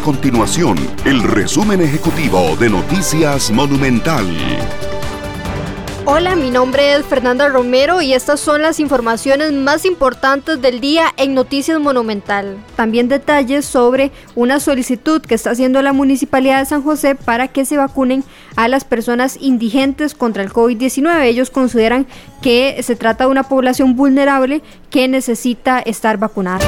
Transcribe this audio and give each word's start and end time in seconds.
continuación 0.00 0.76
el 1.04 1.22
resumen 1.22 1.80
ejecutivo 1.80 2.56
de 2.56 2.70
Noticias 2.70 3.50
Monumental. 3.50 4.26
Hola, 6.06 6.36
mi 6.36 6.50
nombre 6.50 6.94
es 6.94 7.06
Fernanda 7.06 7.48
Romero 7.48 8.02
y 8.02 8.12
estas 8.12 8.40
son 8.40 8.60
las 8.60 8.78
informaciones 8.78 9.52
más 9.52 9.84
importantes 9.84 10.60
del 10.60 10.80
día 10.80 11.06
en 11.16 11.34
Noticias 11.34 11.80
Monumental. 11.80 12.58
También 12.76 13.08
detalles 13.08 13.64
sobre 13.64 14.10
una 14.34 14.60
solicitud 14.60 15.22
que 15.22 15.34
está 15.34 15.50
haciendo 15.52 15.80
la 15.80 15.92
Municipalidad 15.92 16.58
de 16.58 16.66
San 16.66 16.82
José 16.82 17.14
para 17.14 17.48
que 17.48 17.64
se 17.64 17.78
vacunen 17.78 18.22
a 18.56 18.68
las 18.68 18.84
personas 18.84 19.38
indigentes 19.40 20.14
contra 20.14 20.42
el 20.42 20.52
COVID-19. 20.52 21.22
Ellos 21.22 21.50
consideran 21.50 22.06
que 22.42 22.82
se 22.82 22.96
trata 22.96 23.24
de 23.24 23.30
una 23.30 23.44
población 23.44 23.96
vulnerable 23.96 24.62
que 24.90 25.08
necesita 25.08 25.78
estar 25.78 26.18
vacunada. 26.18 26.64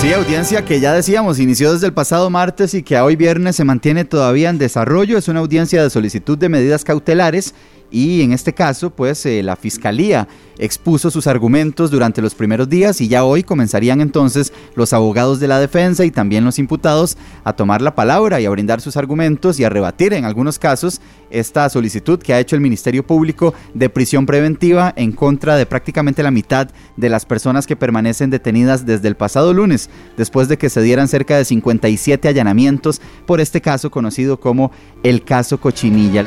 Sí, 0.00 0.14
audiencia 0.14 0.64
que 0.64 0.80
ya 0.80 0.94
decíamos, 0.94 1.38
inició 1.38 1.74
desde 1.74 1.86
el 1.86 1.92
pasado 1.92 2.30
martes 2.30 2.72
y 2.72 2.82
que 2.82 2.98
hoy 2.98 3.16
viernes 3.16 3.56
se 3.56 3.64
mantiene 3.64 4.06
todavía 4.06 4.48
en 4.48 4.56
desarrollo. 4.56 5.18
Es 5.18 5.28
una 5.28 5.40
audiencia 5.40 5.82
de 5.82 5.90
solicitud 5.90 6.38
de 6.38 6.48
medidas 6.48 6.84
cautelares 6.84 7.54
y 7.90 8.22
en 8.22 8.32
este 8.32 8.52
caso, 8.52 8.90
pues 8.90 9.24
eh, 9.26 9.42
la 9.42 9.56
Fiscalía 9.56 10.28
expuso 10.58 11.10
sus 11.10 11.26
argumentos 11.26 11.90
durante 11.90 12.20
los 12.20 12.34
primeros 12.34 12.68
días 12.68 13.00
y 13.00 13.08
ya 13.08 13.24
hoy 13.24 13.42
comenzarían 13.42 14.00
entonces 14.00 14.52
los 14.74 14.92
abogados 14.92 15.40
de 15.40 15.48
la 15.48 15.58
defensa 15.58 16.04
y 16.04 16.10
también 16.10 16.44
los 16.44 16.58
imputados 16.58 17.16
a 17.44 17.54
tomar 17.54 17.80
la 17.80 17.94
palabra 17.94 18.40
y 18.40 18.44
a 18.44 18.50
brindar 18.50 18.80
sus 18.82 18.96
argumentos 18.96 19.58
y 19.58 19.64
a 19.64 19.70
rebatir 19.70 20.12
en 20.12 20.26
algunos 20.26 20.58
casos 20.58 21.00
esta 21.30 21.68
solicitud 21.70 22.20
que 22.20 22.34
ha 22.34 22.40
hecho 22.40 22.56
el 22.56 22.62
Ministerio 22.62 23.06
Público 23.06 23.54
de 23.72 23.88
prisión 23.88 24.26
preventiva 24.26 24.92
en 24.96 25.12
contra 25.12 25.56
de 25.56 25.64
prácticamente 25.64 26.22
la 26.22 26.30
mitad 26.30 26.68
de 26.96 27.08
las 27.08 27.24
personas 27.24 27.66
que 27.66 27.76
permanecen 27.76 28.28
detenidas 28.28 28.84
desde 28.84 29.08
el 29.08 29.16
pasado 29.16 29.54
lunes, 29.54 29.88
después 30.18 30.48
de 30.48 30.58
que 30.58 30.68
se 30.68 30.82
dieran 30.82 31.08
cerca 31.08 31.38
de 31.38 31.46
57 31.46 32.28
allanamientos 32.28 33.00
por 33.26 33.40
este 33.40 33.62
caso 33.62 33.90
conocido 33.90 34.38
como 34.38 34.70
el 35.02 35.24
caso 35.24 35.58
Cochinilla. 35.58 36.26